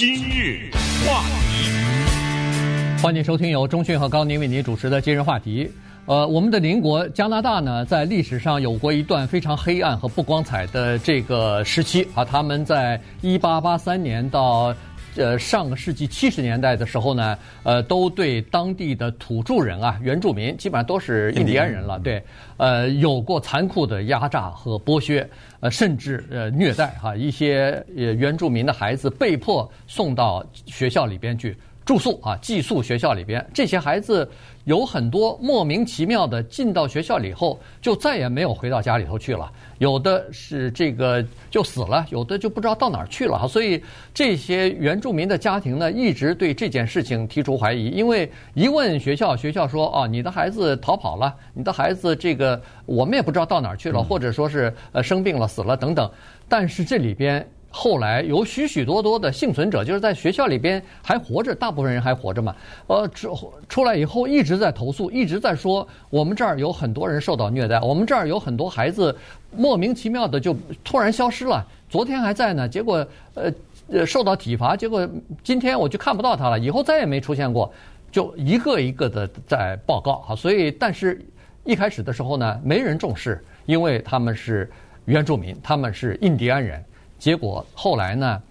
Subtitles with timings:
[0.00, 0.70] 今日
[1.06, 5.70] 话题，欢迎收听由中讯和高宁为您主持的今日话题。
[6.06, 12.24] 呃，我们的邻国加拿大呢，在历史上有过一段非常黑暗和不光彩的这个时期啊。
[12.24, 14.74] 他们在一八八三年到
[15.16, 22.22] 呃上个世纪七十年代的时候呢，呃，都对当地的土著人啊、原住民，基本上都是印第安人了，对，
[22.56, 25.28] 呃，有过残酷的压榨和剥削，
[25.60, 31.56] 呃，甚至呃虐待哈、啊，一些呃原住民的孩子被迫送到学校里边去。
[31.90, 34.30] 住宿啊，寄宿学校里边，这些孩子
[34.62, 39.50] 有很多莫名其妙的进到学校里后，就再也没有回到家里头去了。
[39.78, 43.44] 有的是这个就死了，有的就不知道到哪儿去了。
[43.48, 43.82] 所以
[44.14, 47.88] 这些原住民的家庭呢，一直对这件事情提出怀疑。
[47.88, 56.08] 因为一问学校，学校说：“哦，你的孩子逃跑了，你的孩子这个我们也不知道到哪儿去了，或者说是呃生病了、死了等等。”
[56.48, 57.44] 但是这里边。
[57.72, 62.54] 后来有许许多多的幸存者，就是在学校里边还活着，大部分人还活着嘛。
[62.88, 69.16] 呃，出出来以后一直在投诉，一直在说我们这儿有很多人受到虐待，我们这儿有很多孩子
[69.56, 71.64] 莫名其妙的就突然消失了。
[71.88, 73.52] 昨天还在呢，结果呃
[73.88, 75.08] 呃受到体罚，结果
[75.44, 77.72] 今天我就看不到他了，以后再也没出现过，
[78.10, 80.34] 就一个一个的在报告哈。
[80.34, 81.24] 所以，但是
[81.62, 84.68] 一开始的时候呢，没人重视，因为他们是
[85.04, 86.84] 原住民，他们是印第安人。
[87.20, 88.42] 结果后来呢，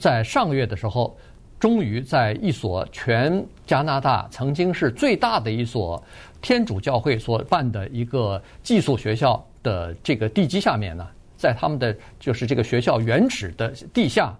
[0.00, 1.16] 在上个月的时候，
[1.60, 6.02] 终于在一所全加拿大曾经是最大的一所
[6.42, 14.36] 天主教会所办的一个寄宿学校的这个地基下面呢，在他们的就是这个学校原址的地下，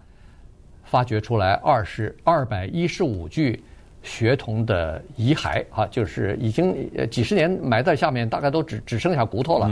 [0.82, 3.62] 发掘出来二十二百一十五具
[4.02, 9.70] 学童的遗骸啊，就是已经几十年埋在下面，大概都只只剩下骨头了。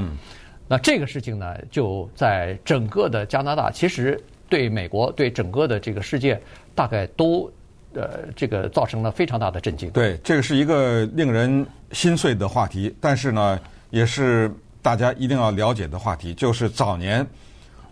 [0.69, 4.19] 那这个事情呢，就在整个的加拿大，其实
[4.49, 6.41] 对美国、对整个的这个世界，
[6.75, 7.51] 大概都
[7.93, 9.91] 呃这个造成了非常大的震惊。
[9.91, 17.27] 对，这个是一个令人心碎的话题，但是呢，也是大家一定要了解的话题，就是早年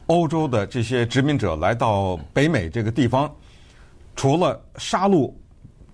[0.06, 3.30] 欧洲的这些殖民者来到北美这个地方，
[4.16, 5.30] 除了杀戮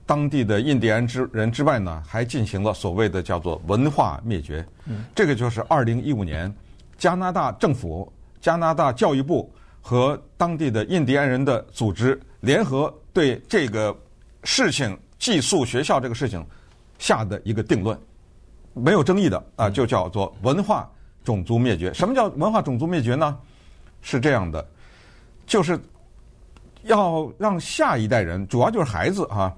[0.04, 4.64] 当地的印第安之人之外呢，还进行了所谓的叫做文化灭绝。
[4.84, 6.54] 嗯，这个就是二零一五年。
[6.98, 13.96] 加拿大政府、加拿大教育部和当地的印第安人的组织联合对这个
[14.44, 16.44] 事情寄宿学校这个事情
[16.98, 17.98] 下的一个定论，
[18.72, 20.90] 没有争议的啊，就叫做文化
[21.24, 21.92] 种族灭绝。
[21.92, 23.38] 什么叫文化种族灭绝呢？
[24.00, 24.66] 是这样的，
[25.46, 25.78] 就是
[26.82, 29.54] 要让下一代人，主要就是孩子啊，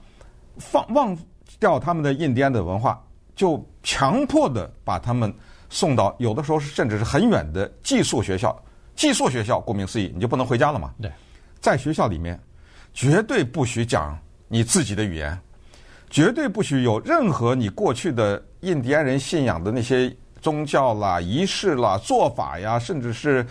[0.59, 1.17] 放忘
[1.61, 3.03] 掉他们的印第安的文化，
[3.37, 5.33] 就强迫的把他们。
[5.71, 8.57] 送到有的时候是甚至是很远的寄宿学校，
[8.97, 10.95] 寄宿学校顾名思义，你就不能回家了嘛？
[11.01, 11.13] 对，
[11.61, 12.41] 在学校里面，
[12.95, 14.19] 绝对不许讲
[14.49, 15.39] 你自己的语言，
[16.09, 23.47] 绝对不许有任何你过去的印第安人信仰的那些宗教啦、仪式啦、做法呀，甚至是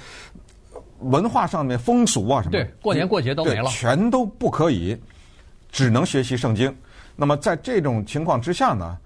[1.01, 5.00] 文化上面风俗啊什么，对，过年过节都没了，全都不可以，
[5.72, 6.75] 只能学习圣经。
[7.16, 8.97] 那么在这种情况之下呢，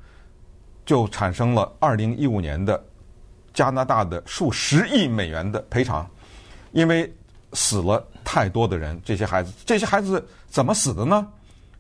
[0.86, 2.82] 就产生了二零一五年的。
[3.54, 6.10] 加拿大的数十亿美元的赔偿，
[6.72, 7.12] 因为
[7.54, 11.28] 死了太多的人，这些孩子，这些孩子怎么死的呢？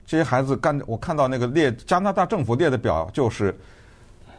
[0.05, 3.57] 这些孩子干，我看到那个列加拿大政府列的表，就是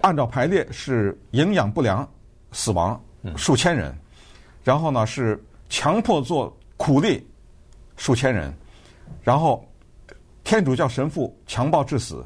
[0.03, 2.07] 按照排列是营养不良
[2.51, 3.01] 死亡
[3.37, 3.97] 数千人，
[4.63, 7.27] 然后呢是强迫做苦力
[7.97, 8.53] 数千人，
[9.23, 9.67] 然后
[10.45, 12.23] 天主教神父强暴致死。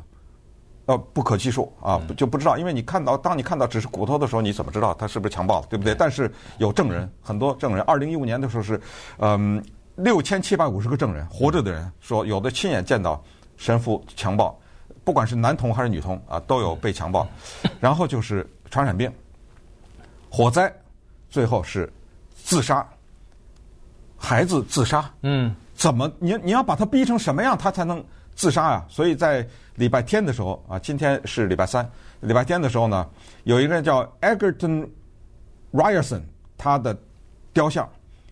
[0.87, 5.93] 呃，不可计数啊，就不知道，因为你看到，当你看到只是骨头的时候，你怎么知道他是不是强暴了，对不对？
[5.97, 7.83] 但是有证人，很多证人。
[7.85, 8.81] 二零一五年的时候是，
[9.19, 9.61] 嗯，
[9.97, 13.21] 六千七百五十个证人，活着的人说，有的亲眼见到
[13.57, 14.57] 神父强暴，
[15.03, 17.27] 不管是男童还是女童啊，都有被强暴。
[17.81, 19.13] 然后就是传染病、
[20.31, 20.73] 火灾，
[21.29, 21.93] 最后是
[22.33, 22.87] 自杀，
[24.17, 25.13] 孩子自杀。
[25.23, 28.05] 嗯，怎么你你要把他逼成什么样，他才能？
[28.37, 28.87] 自杀啊！
[28.89, 29.45] 所以在
[29.75, 31.89] 礼拜天的时候啊，今天是礼拜三，
[32.21, 33.09] 礼拜天的时候呢，
[33.45, 34.87] 有一个人叫 Egerton
[35.73, 36.21] Ryerson，
[36.57, 36.97] 他的
[37.53, 37.89] 雕像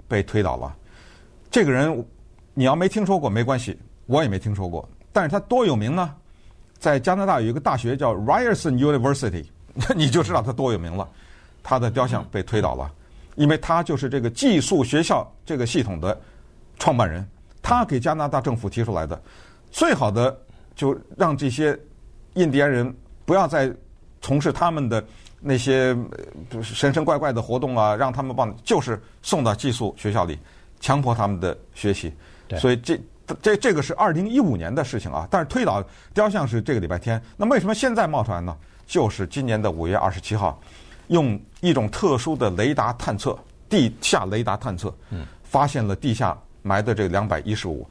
[0.07, 0.77] 被推倒了。
[1.51, 2.07] 这个人
[2.53, 4.87] 你要没听说过没关系，我也没听说过。
[5.11, 6.15] 但是他多有名呢？
[6.79, 9.47] 在加拿大有一个大学叫 Ryerson University，
[9.97, 11.09] 你就知道他多有名了。
[11.63, 12.93] 他的雕像被推倒了，
[13.37, 16.21] 因为他就是这个寄宿学校这个系统的
[16.79, 17.27] 创办人，
[17.63, 19.19] 他给加拿大政府提出来的。
[19.75, 20.41] 最好的
[20.77, 21.77] 就让这些
[22.35, 22.95] 印第安人
[23.25, 23.69] 不要再
[24.23, 25.05] 从事他们的
[25.41, 25.95] 那些
[26.63, 30.39] 神神怪怪的活动啊，让他们帮就是送到寄宿学校里，
[30.79, 32.13] 强迫他们的学习。
[32.57, 32.97] 所以这
[33.43, 35.85] 这这个是二零一五年的事情啊，但是推倒
[36.15, 37.21] 雕像是这个礼拜天。
[37.37, 38.57] 那为什么现在冒出来呢？
[38.87, 40.61] 就是今年的五月二十七号，
[41.09, 43.37] 用一种特殊的雷达探测，
[43.69, 44.95] 地下雷达探测，
[45.43, 47.85] 发现了地下埋的这两百一十五。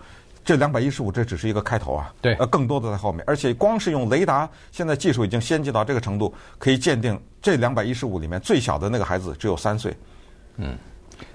[0.44, 2.14] 这两百一十五，这只是一个开头啊。
[2.22, 3.24] 对，呃，更多的在后面。
[3.26, 9.96] 而且光是用雷达，现在技术已经先进到这个程度，可以鉴定这两百一十五里面最小的那个孩子只有三岁。
[10.58, 10.78] 嗯，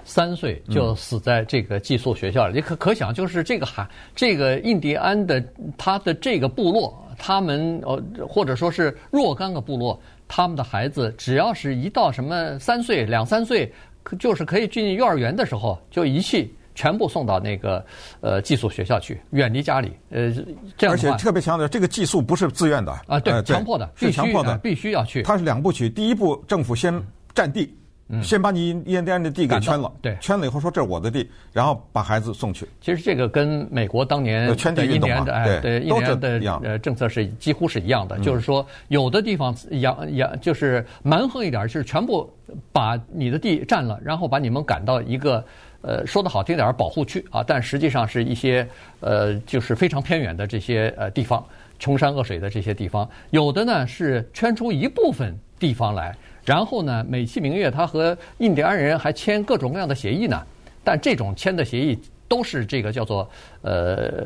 [0.05, 5.43] 三岁就死在这个寄宿学校里，你可可想，就是这个孩，这个印第安的
[5.77, 13.73] 他的这个部落，他们呃或者说是若干个部落，他们的孩子只要是一到什么三岁、两三岁，
[14.19, 16.53] 就是可以进幼儿园的时候，就遗弃。
[16.79, 17.85] 全部送到那个
[18.21, 19.91] 呃寄宿学校去，远离家里。
[20.11, 20.31] 呃，
[20.77, 25.21] 这样而且特别强调，这个寄宿不是自愿的啊，对，强迫的，是强迫的，必须要去。
[25.21, 26.97] 它是两部曲，第一步政府先
[27.35, 27.75] 占地，
[28.23, 32.65] 先把你印第安的地给圈了，对，圈了以后说这是我的地，然后把孩子送去。
[32.79, 35.25] 其实这个跟美国当年圈地运动嘛，
[35.61, 42.33] 对，印第安的呃政策是几乎是一样的，就是说有的地方养养就是蛮横一点，就是全部
[42.71, 45.43] 把你的地占了，然后把你们赶到一个。
[45.81, 48.67] 呃，说的好听点儿，保护区啊，但实际上是一些
[48.99, 51.43] 呃，就是非常偏远的这些呃地方，
[51.79, 60.41] 穷山恶水的这些地方，有的呢是圈出一部分地方来，然后呢美其名曰他和印第安人还签各种各样的协议呢，
[60.83, 61.97] 但这种签的协议
[62.27, 63.29] 都是这个叫做
[63.61, 64.25] 呃。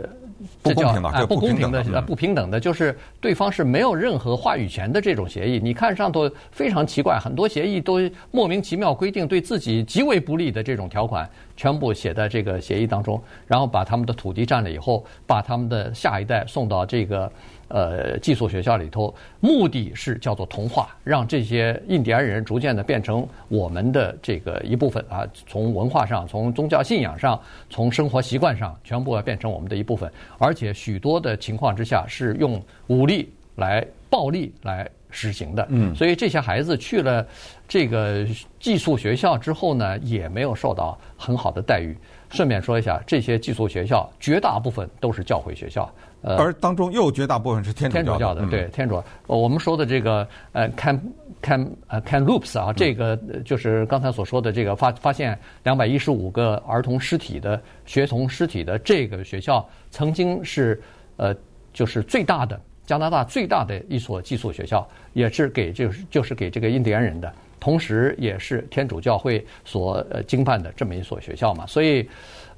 [0.62, 5.60] 不公平的，啊，不公平的，呃，不平等的，就是对方是没有任何话语权的这种协议。
[5.62, 8.00] 你看上头非常奇怪，很多协议都
[8.32, 17.32] 莫名其妙规定对自己极为不利的这种条款，全部写在这个协议当中，然后把他们的土地占了以后，把他们的下一代送到这个。
[17.74, 27.42] 呃，寄宿学校里头，目的是叫做同化，让这些印第安人逐渐的变成我们的这个一部分啊，从文化上、从宗教信仰上、
[27.72, 30.08] 从生活习惯上，全部要变成我们的一部分。
[30.38, 35.66] 而且许多的情况之下是用武力来、暴力来实行的。
[35.72, 37.26] 嗯，所以这些孩子去了
[37.68, 38.24] 这个
[38.60, 41.98] 寄宿学校之后呢，也没有受到很好的待遇。
[42.30, 45.92] 顺便说一下，这些寄宿学校绝大部分都是教会学校。
[46.24, 49.04] 呃，而当中又绝大部分是天主教的，天主教的，对天主。
[49.28, 51.00] 我们说的这个呃，can
[51.42, 60.82] Cam 呃 can loops 啊，这个就是刚才所说的这个发发现两百一十五个儿童尸体的学童尸体的这个学校，曾经是
[61.18, 61.36] 呃，
[61.74, 67.30] 就是最大的加拿大最大的一所寄宿学校，也是给就是就是给这个印第安人的，
[67.60, 72.08] 同时也是天主教会所呃经办的这么一所学校嘛，所以。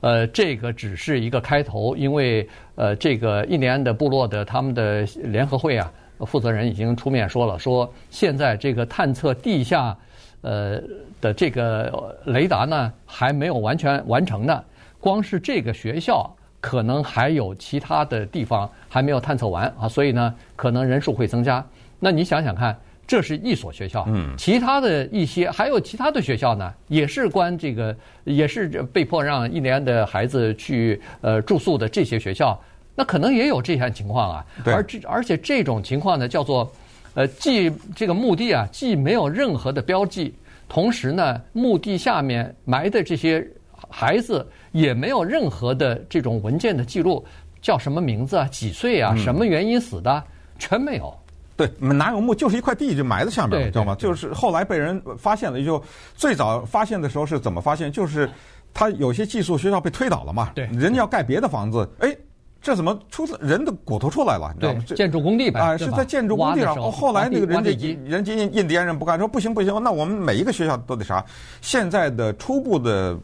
[0.06, 9.98] 呃，这个只是一个开头，因为呃，这个印第安的部落的他们的联合会啊，负责人已经出面说了，说现在这个探测地下
[10.42, 10.80] 呃
[11.20, 14.64] 的这个雷达呢还没有完全完成呢，
[15.00, 16.32] 光是这个学校
[16.62, 21.66] 可能还有其他的地方还没有探测完啊，所以呢，可能人数会增加。
[22.00, 22.78] 那你想想看。
[23.08, 32.60] 这是一所学校，其他的一些还有其他的学校呢，也是关这个，也是被迫让一年的孩子去呃住宿的这些学校，
[32.96, 34.46] 那可能也有这些情况啊。
[34.66, 36.72] 而这而且这种情况呢，叫做
[37.14, 40.34] 呃，既这个墓地啊，既没有任何的标记，
[40.68, 43.46] 同时呢，墓地下面埋的这些
[43.90, 47.24] 孩子也没有任何的这种文件的记录，
[47.62, 50.24] 叫什么名字啊，几岁啊，什么原因死的，
[50.58, 51.16] 全没有。
[51.58, 52.36] 对，哪有墓？
[52.36, 53.96] 就是一块地就埋在下面了，知道吗？
[53.96, 55.82] 就是后来被人发现了，就
[56.14, 57.90] 最早发现的时候是怎么发现？
[57.90, 58.30] 就是
[58.74, 62.14] 他有些寄宿学校被推倒了嘛，对，人家要盖别的房子，哎，
[62.62, 64.52] 这怎么出人的骨头出来了？
[64.54, 64.84] 你知道吗？
[64.98, 65.62] 建筑工地吧？
[65.62, 66.76] 啊，是在建筑工地上。
[66.92, 71.24] 后来那个人家人家印第安人不干，说不行不行，那我们每一个学校都得啥？
[71.62, 73.18] 现在的初步的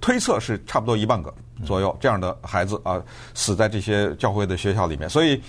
[0.00, 1.32] 推测是差不多一万个
[1.64, 3.00] 左右这样的孩子啊，
[3.32, 5.40] 死在这些教会的学校里面，所以。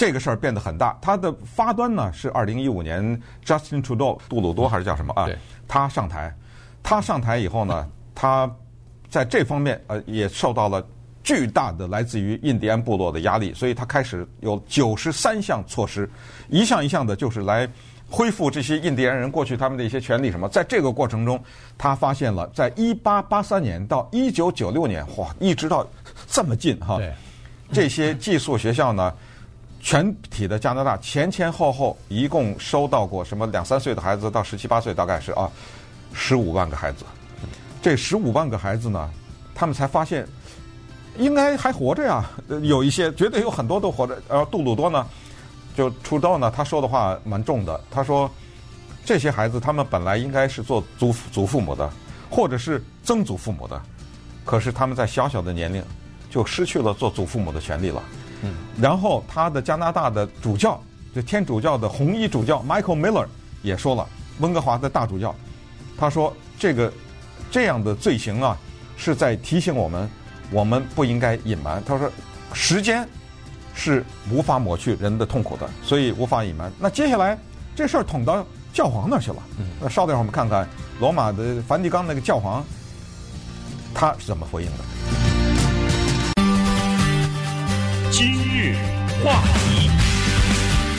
[0.00, 3.04] 这个事儿变得很大，它的发端呢是二零一五年
[3.44, 5.28] ，Justin Trudeau 杜鲁多还是叫什么啊？
[5.68, 6.34] 他上台，
[6.82, 8.50] 他上台以后呢， 他
[9.10, 10.82] 在这方面呃也受到了
[11.22, 16.08] 巨大的来自于印第安部落的压力，所以他开始有九十三项措施，
[16.48, 17.68] 一项一项的就是来
[18.08, 20.48] 恢复这些印第安人过去他们的一些权利什么。
[20.48, 21.38] 在这个过程中，
[21.76, 25.86] 他发现了在一八八三年到一九九六年，哇，一直到
[26.26, 26.98] 这么近哈，
[27.70, 29.12] 这些寄宿学校呢。
[29.80, 35.50] 全体的加拿大前前后后一共收到过什么两三岁的孩子到十七八岁，大概是啊
[36.12, 37.04] 十五万个孩子。
[37.82, 39.10] 这十五万个孩子呢，
[39.54, 40.28] 他们才发现
[41.16, 42.30] 应该还活着呀，
[42.62, 44.20] 有一些绝对有很多都活着。
[44.28, 45.06] 而杜鲁多呢，
[45.74, 47.80] 就出道呢，他说的话蛮重的。
[47.90, 48.30] 他说
[49.04, 51.90] 这些孩子他们本来应该是做祖祖父母的，
[52.30, 53.80] 或者是曾祖父母的，
[54.44, 55.82] 可是他们在小小的年龄
[56.28, 58.02] 就失去了做祖父母的权利了。
[58.42, 60.80] 嗯，然后他的加拿大的主教，
[61.14, 63.26] 就天主教的红衣主教 Michael Miller
[63.62, 64.06] 也说了，
[64.38, 65.34] 温哥华的大主教，
[65.98, 66.92] 他说这个
[67.50, 68.56] 这样的罪行啊，
[68.96, 70.08] 是在提醒我们，
[70.50, 71.82] 我们不应该隐瞒。
[71.84, 72.10] 他说，
[72.52, 73.06] 时间
[73.74, 76.72] 是无法抹去人的痛苦的，所以无法隐瞒。
[76.78, 77.38] 那接下来
[77.74, 79.42] 这事儿捅到教皇那儿去了。
[79.58, 80.68] 嗯，那稍等一会儿我们看看
[80.98, 82.64] 罗马的梵蒂冈那个教皇，
[83.94, 85.19] 他是怎么回应的。
[88.20, 88.74] 今日
[89.24, 89.88] 话题，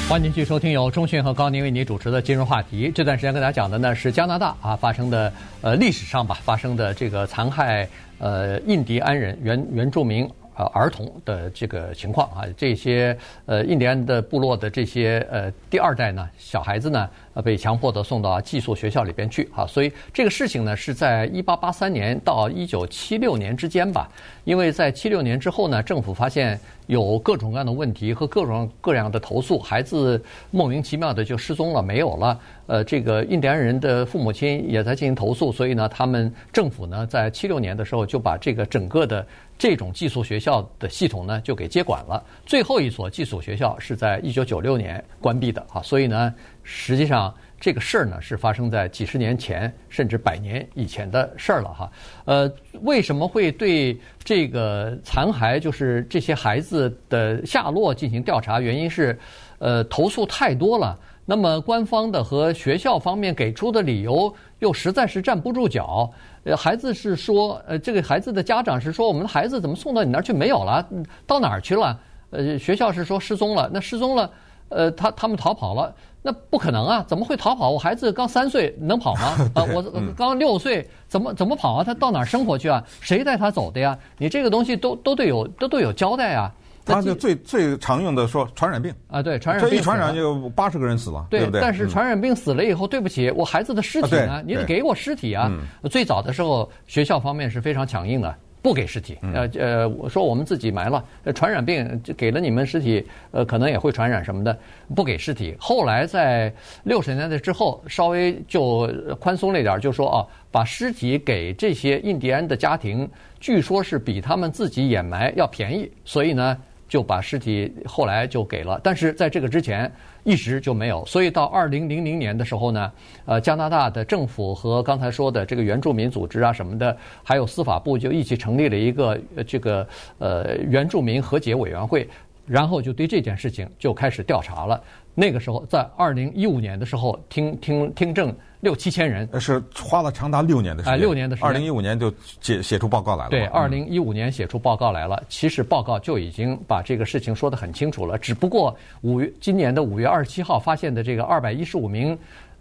[0.09, 2.91] 欢迎继续收听由中讯和高宁为你主持的今日话题。
[2.91, 7.87] 这段时间跟大家讲的呢是加拿大啊发生的呃历史上吧发生的这个残害
[8.17, 10.27] 呃印第安人原原住民。
[10.53, 24.09] 呃，儿童的这个情况啊，这些呃印第安的部落的这些呃第二代呢，小孩子呢，呃被强迫的送到寄宿学校里边去啊，所以这个事情呢是在一八八三年到一九七六年之间吧，
[24.43, 26.59] 因为在七六年之后呢，政府发现
[26.91, 32.37] 有各种各样的问题和各种各样的投诉，孩子莫名其妙的就失踪了，没有了。
[32.67, 39.25] 呃，这个印第安人的父母亲也在进行投诉，所以呢，他们政府呢在七六年的时候就把这个整个的。
[39.57, 42.23] 这种寄宿学校的系统呢，就给接管了。
[42.47, 46.33] 最后一所寄宿学校是在一九九六年关闭的啊，所以呢，
[46.63, 51.91] 实际上这个事儿呢是发生在几十年前，甚至百年以前的事儿了哈。
[52.25, 52.51] 呃，
[52.81, 58.59] 为什么会对这个残骸，就是这些孩子的下落进行调查？
[58.59, 59.17] 原因是，
[59.59, 60.97] 呃，投诉太多了。
[61.23, 66.11] 那么官方的和学校方面给出的理由又实在是站不住脚。
[66.43, 70.83] 呃，孩子是说，呃，这个孩子的家长是说，我们的孩子怎么送到你那儿去没有了？
[71.27, 71.99] 到哪儿去了？
[72.31, 73.69] 呃，学校是说失踪了。
[73.71, 74.29] 那失踪了，
[74.71, 77.05] 呃，他他们逃跑了，那不可能啊！
[77.07, 77.69] 怎么会逃跑？
[77.69, 79.21] 我孩子刚三岁，能跑吗？
[79.53, 79.83] 啊、呃，我
[80.15, 81.83] 刚六岁，怎么怎么跑啊？
[81.83, 82.83] 他到哪儿生活去啊？
[82.99, 83.97] 谁带他走的呀？
[84.17, 86.51] 你这个东西都都得有都都有交代啊。
[86.83, 91.61] 他就最最常用的说传染病啊，对，传染病这一传染就八十个人死了，对，对不对？
[91.61, 94.41] 但是传染病死了以后，对不起，我孩子的尸体呢？
[94.45, 95.51] 你得给我尸体啊！
[95.91, 99.17] 最早的时候，学校方面是非常强硬的，不给尸体。
[99.33, 101.03] 呃呃，我说我们自己埋了，
[101.33, 104.57] 传染病就给了你们尸体，呃，可能也会传染什么的，
[104.95, 105.55] 不给尸体。
[105.59, 106.53] 后来在
[106.83, 108.87] 六十年代之后，稍微就
[109.19, 116.57] 宽松了一点，就说啊，把尸体给这些印第安的家庭，据说是比他们自己掩埋要便宜，所以呢。
[116.91, 119.89] 就把尸体后来就给了，但是在这个之前
[120.25, 122.91] 一直就没有，所以到二零零零年的时候呢，
[123.23, 129.17] 呃，加拿大的政府和刚才说的这个原住民组织啊什么的，还有司法部就一起成立了一个
[129.47, 132.05] 这个呃原住民和解委员会，
[132.51, 134.83] 然后就对这件事情就开始调查了。
[135.15, 138.35] 那个时候在二零一五年的时候听听听证。
[138.61, 140.93] 六七千人，是花了长达六年的时间。
[140.93, 141.47] 哎，六年的时间。
[141.47, 143.31] 二零一五年就写写出报告来了。
[143.31, 145.19] 对，二零一五年写出报告来了。
[145.27, 148.19] 其实报告就已经把这个事情说得很清楚了。
[148.19, 152.15] 只不过五月今年的五月二十七号发现的这个二百一十五名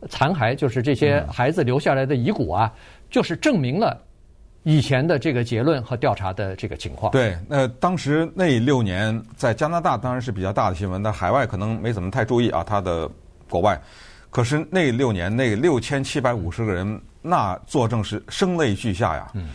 [0.08, 2.72] 残骸，就是这些孩子留下来的遗骨啊，
[3.10, 4.02] 就是证明了
[4.62, 7.10] 以前的这个结论和调查的这个情况。
[7.12, 13.10] 对，那当时那六年在加拿大当然是比较大的新闻，但海外可能没怎么太注意啊，他的
[13.48, 13.80] 国外。
[14.28, 19.30] 可是那六年，那六千七百五十个人，那作证是声泪俱下呀。
[19.34, 19.48] 嗯，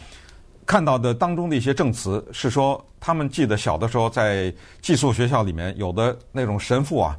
[0.65, 7.17] 看到的当中的一些证词是说，他们记得小的时候在寄宿学校里面，有的那种神父啊，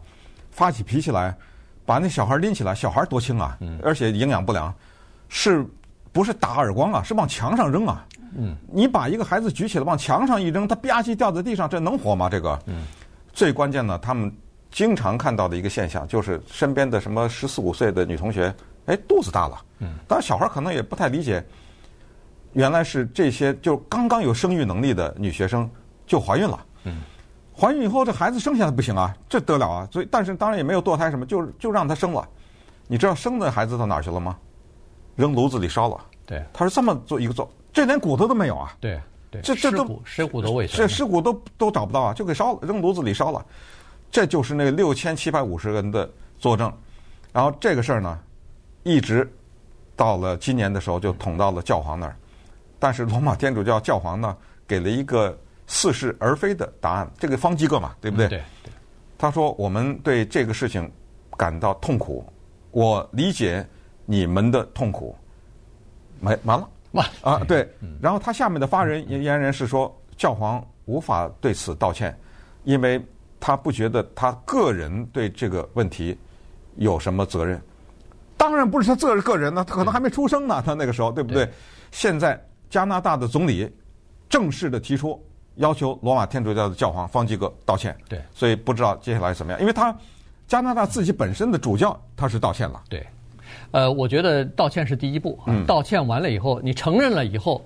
[0.51, 1.35] 发起脾气来，
[1.87, 4.75] 把那小孩拎起来，小孩多轻啊，而且营养不良，
[5.29, 5.65] 是
[6.17, 7.03] 不是打耳光啊？
[7.03, 8.03] 是往墙上扔啊。
[8.39, 12.31] 嗯，你把一个孩子举起来往墙上一扔，他吧唧掉在地上，这能活吗？
[12.31, 12.87] 这个，嗯，
[13.35, 14.33] 最关键呢，他们。
[14.69, 18.55] 经常看到的一个现象，就是身边的什么十四五岁的女同学，
[18.87, 19.57] 哎，肚子大了。
[19.79, 21.43] 嗯，当然小孩可能也不太理解，
[22.53, 25.71] 原来是这些就刚刚有生育能力的女学生
[26.07, 26.61] 就怀孕了。
[26.85, 27.01] 嗯，
[27.59, 29.89] 怀孕以后这孩子生下来不行啊，这得了啊。
[29.91, 32.29] 所以，但是当然也没有堕胎什么，就就让她生了。
[32.87, 34.37] 你知道生的孩子到哪儿去了吗？
[35.17, 35.99] 扔炉子里烧了。
[36.25, 38.77] 对，他是这么做一个做，这连骨头都没有啊。
[38.81, 43.45] 对对，这这都尸骨都未这尸骨都都找不到啊，就给烧了，扔炉子里烧了。
[44.11, 46.09] 这就是那六千七百五十人的
[46.39, 46.73] 作证，
[47.33, 48.19] 然后这个事儿呢，
[48.85, 49.29] 一直
[49.97, 52.17] 到了今年的时候就捅到了教皇那儿，
[52.79, 58.29] 但是罗马天主教教皇呢给了一个似是而非的答案，这个方济各嘛，对不对？
[58.29, 58.43] 对。
[59.19, 60.93] 他说：“我们对这个事情
[61.39, 62.23] 感到痛苦，
[62.71, 63.67] 我理解
[64.07, 65.15] 你们的痛苦。”
[66.19, 67.45] 没完了，完啊！
[67.47, 67.69] 对。
[68.01, 72.19] 然后他下面的发言言人是说，教皇无法对此道歉，
[72.65, 73.05] 因为。
[73.39, 76.19] 他不觉得他个人对这个问题
[76.77, 77.61] 有什么责任，
[78.37, 81.49] 当然不是他这个人呢，他可能还没出生呢，他那个时候对不对？
[81.93, 83.71] 现在加拿大的总理
[84.29, 85.23] 正式的提出，
[85.57, 87.95] 要求罗马天主教的教皇方济各道歉。
[88.09, 89.95] 对，所以不知道接下来怎么样，因为他
[90.49, 92.83] 加拿大自己本身的主教他是道歉了。
[92.89, 93.07] 对，
[93.71, 95.39] 呃，我觉得道歉是第一步。
[95.47, 97.65] 嗯，道歉完了以后，你承认了以后。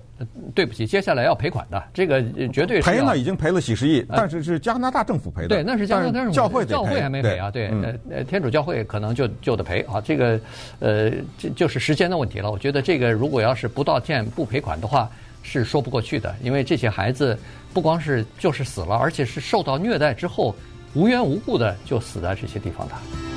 [0.55, 5.49] 对不起，接下来要赔款的，这个绝对是赔了，已经赔了几十亿，但是是加拿大政府赔的。
[5.49, 7.51] 对，那是加拿大政府，教会教会还没赔啊。
[7.51, 9.99] 对，呃、嗯，天主教会可能就就得赔啊。
[9.99, 10.39] 这个，
[10.81, 12.51] 呃，这就是时间的问题了。
[12.51, 15.11] 我觉得这个如果要是不道歉不赔款的话，
[15.43, 17.35] 是说不过去的，因为这些孩子
[17.73, 20.55] 不光是就是死了，而且是受到虐待之后
[20.93, 23.30] 无缘无故的就死在这些地方的。